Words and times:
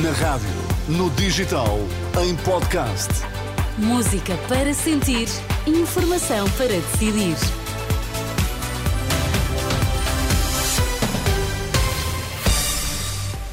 Na 0.00 0.10
rádio, 0.12 0.48
no 0.88 1.10
digital, 1.10 1.76
em 2.24 2.34
podcast. 2.36 3.10
Música 3.76 4.38
para 4.48 4.72
sentir, 4.72 5.28
informação 5.66 6.48
para 6.52 6.68
decidir. 6.68 7.36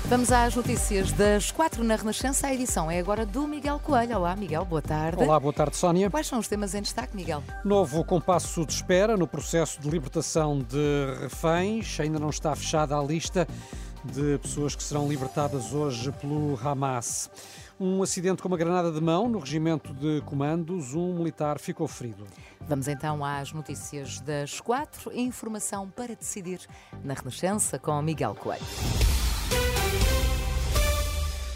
Vamos 0.06 0.32
às 0.32 0.56
notícias 0.56 1.12
das 1.12 1.52
quatro 1.52 1.84
na 1.84 1.98
Renascença. 1.98 2.48
A 2.48 2.54
edição 2.54 2.90
é 2.90 3.00
agora 3.00 3.26
do 3.26 3.46
Miguel 3.46 3.78
Coelho. 3.84 4.16
Olá, 4.16 4.34
Miguel, 4.36 4.64
boa 4.64 4.82
tarde. 4.82 5.22
Olá, 5.22 5.38
boa 5.40 5.54
tarde, 5.54 5.76
Sónia. 5.76 6.10
Quais 6.10 6.26
são 6.26 6.40
os 6.40 6.48
temas 6.48 6.74
em 6.74 6.82
destaque, 6.82 7.16
Miguel? 7.16 7.44
Novo 7.66 8.04
compasso 8.06 8.66
de 8.66 8.72
espera 8.72 9.18
no 9.18 9.28
processo 9.28 9.80
de 9.82 9.90
libertação 9.90 10.60
de 10.60 11.22
reféns. 11.22 12.00
Ainda 12.00 12.18
não 12.18 12.30
está 12.30 12.56
fechada 12.56 12.98
a 12.98 13.04
lista 13.04 13.46
de 14.04 14.38
pessoas 14.38 14.76
que 14.76 14.84
serão 14.84 15.08
libertadas 15.08 15.74
hoje 15.74 16.12
pelo 16.14 16.58
Hamas. 16.62 17.30
Um 17.80 18.04
acidente 18.04 18.42
com 18.42 18.48
uma 18.48 18.58
granada 18.58 18.92
de 18.92 19.02
mão 19.02 19.30
no 19.30 19.40
regimento 19.40 19.94
de 19.94 20.22
comandos, 20.22 20.94
um 20.94 21.14
militar 21.14 21.60
ficou 21.60 21.88
ferido. 21.88 22.26
Vamos 22.62 22.88
então 22.88 23.24
às 23.24 23.54
notícias 23.54 24.20
das 24.20 24.60
quatro. 24.60 25.12
Informação 25.14 25.90
para 25.90 26.16
decidir 26.16 26.60
na 27.04 27.14
Renascença 27.14 27.80
com 27.80 28.02
Miguel 28.02 28.36
Coelho. 28.36 28.66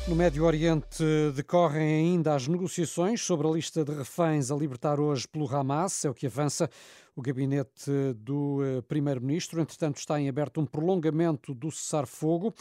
No 0.06 0.16
Médio 0.16 0.44
Oriente 0.44 1.04
decorrem 1.34 2.14
ainda 2.14 2.36
as 2.36 2.46
negociações 2.46 3.22
sobre 3.22 3.48
a 3.48 3.52
lista 3.52 3.86
de 3.86 3.94
reféns 3.94 4.52
a 4.52 4.56
libertar 4.56 5.00
hoje 5.00 5.26
pelo 5.26 5.48
Hamas, 5.48 6.04
é 6.04 6.10
o 6.10 6.14
que 6.14 6.28
avança 6.28 6.70
o 7.16 7.22
gabinete 7.22 7.92
do 8.16 8.64
eh, 8.64 8.82
Primeiro-Ministro. 8.82 9.62
Entretanto, 9.62 9.98
está 9.98 10.20
em 10.20 10.28
aberto 10.28 10.60
um 10.60 10.66
prolongamento 10.66 11.54
do 11.54 11.72
cessar-fogo 11.72 12.54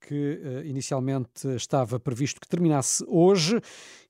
que 0.00 0.14
uh, 0.14 0.64
inicialmente 0.64 1.48
estava 1.56 1.98
previsto 1.98 2.40
que 2.40 2.48
terminasse 2.48 3.04
hoje. 3.08 3.60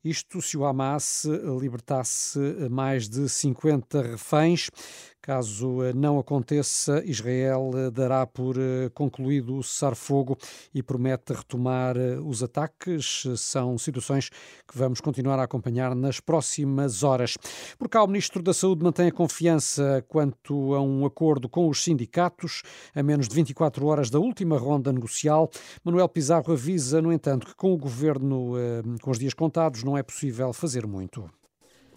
Isto 0.05 0.41
se 0.41 0.57
o 0.57 0.65
Hamas 0.65 1.25
libertasse 1.59 2.39
mais 2.71 3.09
de 3.09 3.27
50 3.27 4.03
reféns. 4.03 4.69
Caso 5.21 5.81
uh, 5.81 5.97
não 5.97 6.19
aconteça, 6.19 7.03
Israel 7.07 7.71
dará 7.91 8.27
por 8.27 8.57
concluído 8.95 9.57
o 9.57 9.63
cessar-fogo 9.63 10.37
e 10.75 10.83
promete 10.83 11.33
retomar 11.33 11.97
os 12.23 12.43
ataques. 12.43 13.25
São 13.37 13.79
situações 13.79 14.29
que 14.29 14.77
vamos 14.77 15.01
continuar 15.01 15.39
a 15.39 15.45
acompanhar 15.45 15.95
nas 15.95 16.21
próximas 16.21 17.03
horas. 17.03 17.39
Por 17.79 17.89
cá, 17.89 18.03
o 18.03 18.07
Ministro 18.07 18.43
da 18.43 18.53
Saúde 18.53 18.85
mantém 18.85 19.09
a 19.09 19.13
confiança 19.13 19.88
quanto 20.09 20.75
a 20.75 20.81
um 20.81 21.05
acordo 21.05 21.49
com 21.49 21.69
os 21.69 21.83
sindicatos, 21.83 22.63
a 22.95 23.03
menos 23.03 23.29
de 23.29 23.35
24 23.35 23.87
horas 23.87 24.11
da 24.11 24.19
última 24.19 24.59
ronda 24.59 24.93
negocial. 24.93 25.51
Manuel 25.85 26.09
Pizarro 26.09 26.53
avisa, 26.53 27.03
no 27.03 27.13
entanto, 27.13 27.47
que 27.47 27.55
com 27.55 27.73
o 27.73 27.77
governo 27.77 28.59
eh, 28.59 28.83
com 29.03 29.11
os 29.11 29.19
dias 29.19 29.35
contados 29.35 29.83
não 29.83 29.97
é 29.97 30.03
possível 30.03 30.53
fazer 30.53 30.87
muito. 30.87 31.29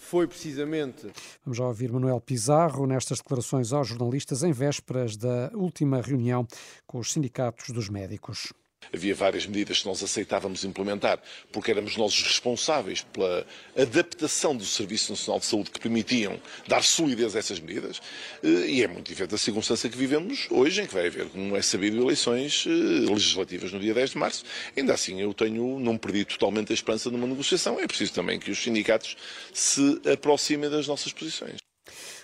Foi 0.02 0.28
precisamente. 0.28 1.08
Vamos 1.45 1.58
já 1.58 1.66
ouvir 1.66 1.92
Manuel 1.92 2.20
Pizarro 2.20 2.88
nestas 2.88 3.20
declarações 3.20 3.72
aos 3.72 3.88
jornalistas 3.88 4.42
em 4.42 4.52
vésperas 4.52 5.16
da 5.16 5.52
última 5.53 6.02
reunião 6.02 6.45
com 6.88 6.98
os 6.98 7.14
sindicatos 7.14 7.70
dos 7.70 7.88
médicos. 7.88 8.52
Havia 8.93 9.15
várias 9.15 9.45
medidas 9.45 9.79
que 9.79 9.87
nós 9.87 10.03
aceitávamos 10.03 10.65
implementar, 10.65 11.21
porque 11.51 11.71
éramos 11.71 11.95
nós 11.95 12.13
os 12.13 12.23
responsáveis 12.23 13.01
pela 13.13 13.45
adaptação 13.77 14.55
do 14.55 14.65
Serviço 14.65 15.11
Nacional 15.13 15.39
de 15.39 15.45
Saúde 15.45 15.71
que 15.71 15.79
permitiam 15.79 16.39
dar 16.67 16.83
solidez 16.83 17.35
a 17.35 17.39
essas 17.39 17.59
medidas. 17.59 18.02
Eh, 18.43 18.67
e 18.67 18.83
é 18.83 18.87
muito 18.87 19.07
diferente 19.07 19.31
da 19.31 19.37
circunstância 19.37 19.89
que 19.89 19.97
vivemos 19.97 20.47
hoje, 20.49 20.81
em 20.81 20.85
que 20.85 20.93
vai 20.93 21.07
haver, 21.07 21.29
como 21.29 21.55
é 21.55 21.61
sabido, 21.61 22.02
eleições 22.02 22.65
eh, 22.67 22.69
legislativas 22.69 23.71
no 23.71 23.79
dia 23.79 23.93
10 23.93 24.11
de 24.11 24.17
março. 24.17 24.43
Ainda 24.75 24.93
assim, 24.93 25.21
eu 25.21 25.33
tenho, 25.33 25.79
não 25.79 25.97
perdi 25.97 26.25
totalmente 26.25 26.71
a 26.71 26.75
esperança 26.75 27.09
numa 27.09 27.27
negociação. 27.27 27.79
É 27.79 27.87
preciso 27.87 28.13
também 28.13 28.39
que 28.39 28.52
os 28.52 28.61
sindicatos 28.61 29.15
se 29.53 30.02
aproximem 30.11 30.69
das 30.69 30.87
nossas 30.87 31.13
posições. 31.13 31.61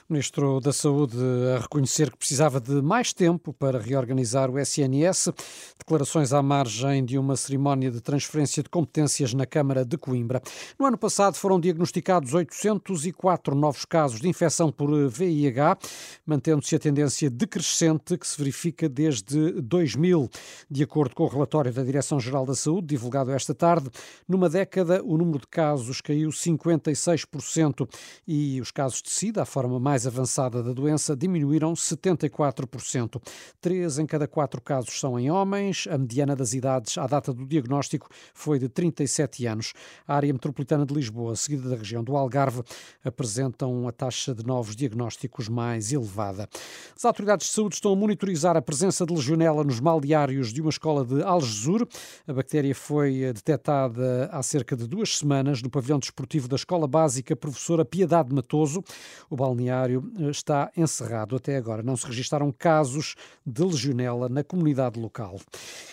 Ministro 0.10 0.62
da 0.62 0.72
Saúde 0.72 1.18
a 1.54 1.60
reconhecer 1.60 2.10
que 2.10 2.18
precisava 2.18 2.62
de 2.62 2.82
mais 2.82 3.12
tempo 3.12 3.52
para 3.52 3.78
reorganizar 3.78 4.50
o 4.50 4.58
SNS. 4.58 5.34
Declarações 5.78 6.32
à 6.32 6.42
margem 6.42 7.04
de 7.04 7.18
uma 7.18 7.36
cerimónia 7.36 7.92
de 7.92 8.00
transferência 8.00 8.64
de 8.64 8.70
competências 8.70 9.34
na 9.34 9.46
Câmara 9.46 9.84
de 9.84 9.98
Coimbra. 9.98 10.42
No 10.80 10.86
ano 10.86 10.98
passado 10.98 11.36
foram 11.36 11.60
diagnosticados 11.60 12.34
804 12.34 13.54
novos 13.54 13.84
casos 13.84 14.22
de 14.22 14.30
infecção 14.30 14.72
por 14.72 15.10
VIH, 15.10 15.78
mantendo-se 16.26 16.74
a 16.78 16.80
tendência 16.80 17.30
decrescente 17.30 18.18
que 18.18 18.26
se 18.26 18.38
verifica 18.38 18.88
desde 18.88 19.60
2000. 19.62 20.30
De 20.72 20.84
acordo 20.84 21.16
com 21.16 21.26
o 21.26 21.28
relatório 21.28 21.74
da 21.74 21.84
Direção-Geral 21.84 22.46
da 22.46 22.56
Saúde, 22.56 22.88
divulgado 22.88 23.32
esta 23.32 23.54
tarde, 23.54 23.90
numa 24.26 24.48
década 24.48 25.04
o 25.04 25.18
número 25.18 25.40
de 25.40 25.48
casos 25.48 26.00
caiu 26.00 26.30
56% 26.30 27.90
e 28.26 28.62
os 28.62 28.72
casos 28.72 29.02
de 29.02 29.10
SIDA, 29.10 29.42
a 29.42 29.46
forma 29.46 29.78
mais 29.78 29.97
mais 29.98 30.06
avançada 30.06 30.62
da 30.62 30.74
doença 30.74 31.16
diminuíram 31.16 31.74
74%. 31.74 33.20
Três 33.60 33.98
em 33.98 34.06
cada 34.06 34.28
quatro 34.28 34.62
casos 34.62 35.00
são 35.00 35.20
em 35.20 35.32
homens. 35.32 35.88
A 35.90 35.98
mediana 35.98 36.36
das 36.36 36.54
idades 36.54 37.00
à 37.00 37.08
data 37.08 37.34
do 37.34 37.48
diagnóstico 37.48 38.08
foi 38.32 38.60
de 38.60 38.70
37 38.70 39.48
anos. 39.48 39.74
A 40.08 40.16
área 40.16 40.32
metropolitana 40.32 40.86
de 40.86 40.94
Lisboa, 40.94 41.36
seguida 41.36 41.68
da 41.68 41.76
região 41.76 42.04
do 42.04 42.16
Algarve, 42.16 42.62
apresentam 43.04 43.88
a 43.88 43.92
taxa 43.92 44.36
de 44.36 44.46
novos 44.46 44.76
diagnósticos 44.76 45.50
mais 45.50 45.92
elevada. 45.92 46.48
As 46.96 47.04
autoridades 47.04 47.48
de 47.48 47.54
saúde 47.54 47.74
estão 47.74 47.92
a 47.92 47.96
monitorizar 47.96 48.56
a 48.56 48.62
presença 48.62 49.04
de 49.04 49.12
legionela 49.16 49.64
nos 49.64 49.80
maldiários 49.80 50.54
de 50.54 50.62
uma 50.62 50.70
escola 50.70 51.04
de 51.04 51.24
Algesur. 51.24 51.88
A 52.28 52.34
bactéria 52.34 52.76
foi 52.76 53.34
detectada 53.34 54.30
há 54.32 54.44
cerca 54.44 54.76
de 54.76 54.88
duas 54.88 55.18
semanas 55.18 55.64
no 55.64 55.72
pavilhão 55.72 55.98
desportivo 55.98 56.48
da 56.48 56.56
Escola 56.56 56.88
Básica 56.88 57.36
Professora 57.36 57.84
Piedade 57.84 58.32
Matoso. 58.32 58.84
O 59.28 59.36
balneário 59.36 59.87
eh, 59.96 60.30
está 60.30 60.72
encerrado. 60.76 61.36
Até 61.36 61.58
agora 61.58 61.82
não 61.82 61.96
se 61.96 62.06
registaram 62.06 62.52
casos 62.52 63.16
de 63.46 63.64
legionela 63.64 64.30
na 64.30 64.44
comunidade 64.44 65.00
local. 65.00 65.40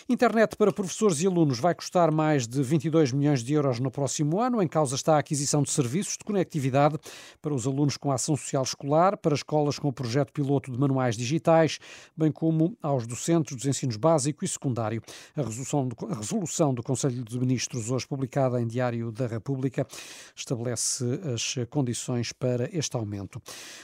Internet 0.07 0.55
para 0.55 0.71
professores 0.71 1.21
e 1.21 1.27
alunos 1.27 1.59
vai 1.59 1.73
custar 1.73 2.11
mais 2.11 2.47
de 2.47 2.61
22 2.61 3.11
milhões 3.11 3.43
de 3.43 3.53
euros 3.53 3.79
no 3.79 3.89
próximo 3.89 4.39
ano. 4.39 4.61
Em 4.61 4.67
causa 4.67 4.95
está 4.95 5.15
a 5.15 5.19
aquisição 5.19 5.63
de 5.63 5.71
serviços 5.71 6.17
de 6.17 6.23
conectividade 6.23 6.97
para 7.41 7.53
os 7.53 7.65
alunos 7.65 7.97
com 7.97 8.11
ação 8.11 8.35
social 8.35 8.63
escolar, 8.63 9.17
para 9.17 9.35
escolas 9.35 9.79
com 9.79 9.87
o 9.87 9.93
projeto 9.93 10.31
piloto 10.31 10.71
de 10.71 10.77
manuais 10.77 11.17
digitais, 11.17 11.79
bem 12.15 12.31
como 12.31 12.77
aos 12.81 13.07
docentes 13.07 13.55
dos 13.55 13.65
ensinos 13.65 13.97
básico 13.97 14.43
e 14.43 14.47
secundário. 14.47 15.01
A 15.35 15.41
resolução 15.41 15.87
do, 15.87 15.95
a 16.09 16.15
resolução 16.15 16.73
do 16.73 16.83
Conselho 16.83 17.23
de 17.23 17.39
Ministros, 17.39 17.89
hoje 17.89 18.07
publicada 18.07 18.61
em 18.61 18.67
Diário 18.67 19.11
da 19.11 19.27
República, 19.27 19.87
estabelece 20.35 21.03
as 21.33 21.55
condições 21.69 22.31
para 22.31 22.69
este 22.75 22.95
aumento. 22.95 23.41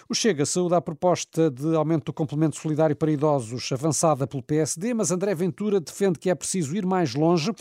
O 0.10 0.16
Chega 0.16 0.46
saúda 0.46 0.78
a 0.78 0.82
proposta 0.82 1.50
de 1.50 1.76
aumento 1.76 2.06
do 2.06 2.14
complemento 2.14 2.56
solidário 2.58 2.96
para 2.96 3.12
idosos 3.12 3.72
avançada 3.72 4.26
pelo 4.26 4.42
PSD, 4.44 4.94
mas 4.94 5.12
André 5.12 5.34
Ventura 5.36 5.80
defende 5.80 6.20
que 6.20 6.30
é 6.30 6.36
preciso 6.36 6.76
ir 6.76 6.86
mais 6.86 7.14
longe. 7.14 7.52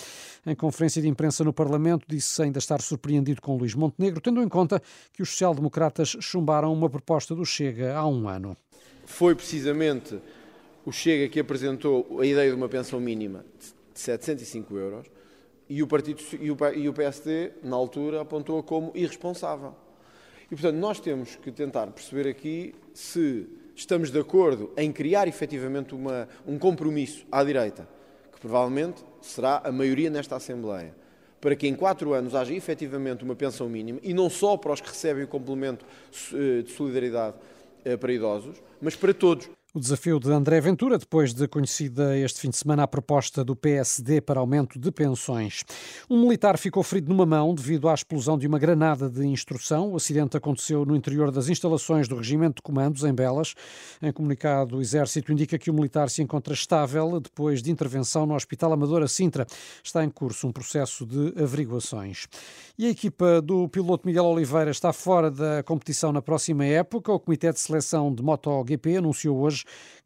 Em 0.47 0.55
conferência 0.55 1.03
de 1.03 1.09
imprensa 1.09 1.45
no 1.45 1.53
Parlamento, 1.53 2.07
disse 2.09 2.43
ainda 2.43 2.59
estar 2.59 2.81
surpreendido 2.81 3.43
com 3.43 3.57
Luís 3.57 3.75
Montenegro, 3.75 4.21
tendo 4.21 4.43
em 4.43 4.49
conta 4.49 4.83
que 5.13 5.23
os 5.23 5.31
social-democratas 5.31 6.17
chumbaram 6.21 6.73
uma 6.73 6.89
proposta 6.89 7.35
do 7.35 7.45
Chega 7.45 7.97
há 7.97 8.07
um 8.07 8.29
ano. 8.29 8.57
Foi 9.05 9.35
precisamente 9.35 10.19
o 10.85 10.93
Chega 10.93 11.29
que 11.29 11.41
apresentou 11.41 12.21
a 12.21 12.27
ideia 12.27 12.51
de 12.51 12.57
uma 12.57 12.69
pensão 12.69 12.99
mínima 12.99 13.45
de 13.93 14.01
705 14.01 14.77
euros 14.77 15.07
e 15.69 15.83
o, 15.83 15.87
partido, 15.87 16.21
e 16.75 16.89
o 16.89 16.93
PSD, 16.93 17.53
na 17.63 17.77
altura, 17.77 18.23
apontou-a 18.23 18.63
como 18.63 18.91
irresponsável. 18.95 19.75
E, 20.51 20.57
portanto, 20.57 20.77
nós 20.77 20.99
temos 20.99 21.37
que 21.37 21.53
tentar 21.53 21.87
perceber 21.89 22.29
aqui 22.29 22.75
se 22.93 23.47
estamos 23.75 24.11
de 24.11 24.19
acordo 24.19 24.73
em 24.77 24.91
criar 24.91 25.29
efetivamente 25.29 25.95
uma, 25.95 26.29
um 26.47 26.59
compromisso 26.59 27.25
à 27.31 27.45
direita, 27.45 27.89
que 28.33 28.41
provavelmente 28.41 29.05
será 29.21 29.63
a 29.65 29.71
maioria 29.71 30.11
nesta 30.11 30.35
Assembleia, 30.35 30.93
para 31.41 31.55
que 31.55 31.69
em 31.69 31.75
quatro 31.75 32.13
anos 32.13 32.35
haja 32.35 32.53
efetivamente 32.53 33.23
uma 33.23 33.37
pensão 33.37 33.69
mínima, 33.69 34.01
e 34.03 34.13
não 34.13 34.29
só 34.29 34.57
para 34.57 34.73
os 34.73 34.81
que 34.81 34.89
recebem 34.89 35.25
o 35.25 35.29
complemento 35.29 35.87
eh, 36.35 36.63
de 36.63 36.73
solidariedade 36.73 37.37
eh, 37.85 37.97
para 37.97 38.13
idosos, 38.13 38.61
mas 38.81 38.97
para 38.97 39.15
todos. 39.15 39.49
O 39.73 39.79
desafio 39.79 40.19
de 40.19 40.29
André 40.33 40.61
Ventura, 40.61 40.99
depois 40.99 41.33
de 41.33 41.47
conhecida 41.47 42.19
este 42.19 42.41
fim 42.41 42.51
de 42.51 42.57
semana 42.57 42.83
a 42.83 42.89
proposta 42.89 43.45
do 43.45 43.55
PSD 43.55 44.21
para 44.21 44.41
aumento 44.41 44.81
de 44.81 44.91
pensões. 44.91 45.63
Um 46.11 46.23
militar 46.23 46.59
ficou 46.59 46.83
ferido 46.83 47.09
numa 47.11 47.25
mão 47.25 47.55
devido 47.55 47.89
à 47.89 47.95
explosão 47.95 48.37
de 48.37 48.49
uma 48.49 48.59
granada 48.59 49.09
de 49.09 49.25
instrução. 49.25 49.93
O 49.93 49.97
acidente 49.97 50.37
aconteceu 50.37 50.85
no 50.85 50.97
interior 50.97 51.31
das 51.31 51.49
instalações 51.49 52.09
do 52.09 52.17
Regimento 52.17 52.57
de 52.57 52.63
Comandos, 52.63 53.05
em 53.05 53.15
Belas. 53.15 53.55
Em 54.03 54.13
comunicado, 54.13 54.77
o 54.79 54.81
Exército 54.81 55.33
indica 55.33 55.57
que 55.57 55.71
o 55.71 55.75
militar 55.75 56.11
se 56.11 56.21
encontra 56.21 56.53
estável 56.53 57.21
depois 57.21 57.63
de 57.63 57.71
intervenção 57.71 58.27
no 58.27 58.35
Hospital 58.35 58.73
Amadora 58.73 59.07
Sintra. 59.07 59.47
Está 59.85 60.03
em 60.03 60.11
curso 60.11 60.49
um 60.49 60.53
processo 60.53 61.07
de 61.07 61.33
averiguações. 61.41 62.27
E 62.77 62.87
a 62.87 62.91
equipa 62.91 63.41
do 63.41 63.69
piloto 63.69 64.05
Miguel 64.05 64.25
Oliveira 64.25 64.73
está 64.73 64.93
fora 64.93 65.31
da 65.31 65.63
competição 65.63 66.11
na 66.11 66.21
próxima 66.21 66.65
época. 66.65 67.13
O 67.13 67.21
Comitê 67.21 67.53
de 67.53 67.61
Seleção 67.61 68.13
de 68.13 68.21
MotoGP 68.21 68.97
anunciou 68.97 69.39
hoje 69.39 69.60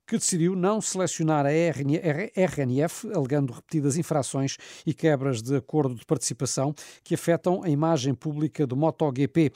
Que 0.06 0.18
decidiu 0.18 0.54
não 0.54 0.82
selecionar 0.82 1.46
a 1.46 1.50
RNF, 1.50 3.10
alegando 3.14 3.54
repetidas 3.54 3.96
infrações 3.96 4.58
e 4.84 4.92
quebras 4.92 5.40
de 5.40 5.56
acordo 5.56 5.94
de 5.94 6.04
participação 6.04 6.74
que 7.02 7.14
afetam 7.14 7.62
a 7.62 7.70
imagem 7.70 8.14
pública 8.14 8.66
do 8.66 8.76
MotoGP. 8.76 9.50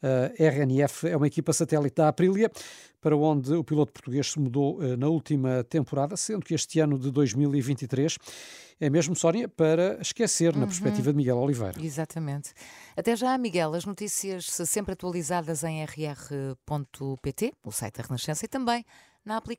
A 0.00 0.40
RNF 0.40 1.08
é 1.08 1.16
uma 1.16 1.26
equipa 1.26 1.52
satélite 1.52 1.96
da 1.96 2.06
Aprilia, 2.06 2.48
para 3.00 3.16
onde 3.16 3.52
o 3.54 3.64
piloto 3.64 3.92
português 3.92 4.30
se 4.30 4.38
mudou 4.38 4.82
eh, 4.82 4.96
na 4.96 5.08
última 5.08 5.64
temporada, 5.64 6.16
sendo 6.16 6.44
que 6.44 6.54
este 6.54 6.80
ano 6.80 6.98
de 6.98 7.10
2023 7.10 8.16
é 8.80 8.88
mesmo, 8.88 9.16
Sónia, 9.16 9.48
para 9.48 10.00
esquecer, 10.00 10.54
na 10.54 10.60
uhum. 10.60 10.66
perspectiva 10.66 11.10
de 11.10 11.16
Miguel 11.16 11.36
Oliveira. 11.38 11.82
Exatamente. 11.82 12.52
Até 12.96 13.16
já, 13.16 13.36
Miguel, 13.36 13.74
as 13.74 13.84
notícias 13.84 14.46
sempre 14.46 14.92
atualizadas 14.92 15.64
em 15.64 15.84
rr.pt, 15.84 17.52
o 17.64 17.72
site 17.72 17.96
da 17.96 18.04
Renascença, 18.04 18.44
e 18.44 18.48
também 18.48 18.84
na 19.24 19.36
aplicação. 19.36 19.56